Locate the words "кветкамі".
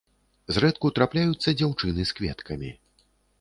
2.21-2.73